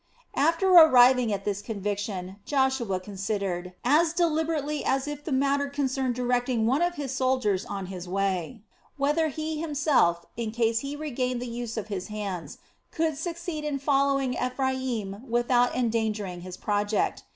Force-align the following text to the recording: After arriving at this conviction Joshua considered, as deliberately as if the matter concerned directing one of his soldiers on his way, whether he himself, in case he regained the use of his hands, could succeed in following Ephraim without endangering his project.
After 0.35 0.67
arriving 0.73 1.31
at 1.31 1.45
this 1.45 1.61
conviction 1.61 2.37
Joshua 2.43 2.99
considered, 2.99 3.73
as 3.85 4.13
deliberately 4.13 4.83
as 4.83 5.07
if 5.07 5.23
the 5.23 5.31
matter 5.31 5.69
concerned 5.69 6.15
directing 6.15 6.65
one 6.65 6.81
of 6.81 6.95
his 6.95 7.11
soldiers 7.15 7.65
on 7.65 7.85
his 7.85 8.09
way, 8.09 8.61
whether 8.97 9.27
he 9.27 9.59
himself, 9.59 10.25
in 10.35 10.49
case 10.49 10.79
he 10.79 10.95
regained 10.95 11.39
the 11.39 11.45
use 11.45 11.77
of 11.77 11.89
his 11.89 12.07
hands, 12.07 12.57
could 12.89 13.15
succeed 13.15 13.63
in 13.63 13.77
following 13.77 14.33
Ephraim 14.43 15.21
without 15.29 15.75
endangering 15.75 16.41
his 16.41 16.57
project. 16.57 17.21